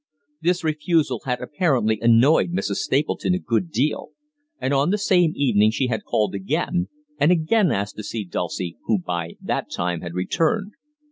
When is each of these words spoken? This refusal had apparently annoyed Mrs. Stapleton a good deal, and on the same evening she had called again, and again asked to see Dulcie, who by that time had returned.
This 0.41 0.63
refusal 0.63 1.21
had 1.25 1.41
apparently 1.41 1.99
annoyed 2.01 2.51
Mrs. 2.53 2.77
Stapleton 2.77 3.35
a 3.35 3.37
good 3.37 3.69
deal, 3.69 4.09
and 4.59 4.73
on 4.73 4.89
the 4.89 4.97
same 4.97 5.31
evening 5.35 5.69
she 5.69 5.89
had 5.89 6.05
called 6.05 6.33
again, 6.33 6.87
and 7.19 7.31
again 7.31 7.69
asked 7.71 7.97
to 7.97 8.03
see 8.03 8.25
Dulcie, 8.25 8.77
who 8.85 8.97
by 8.97 9.35
that 9.43 9.69
time 9.69 10.01
had 10.01 10.15
returned. 10.15 10.71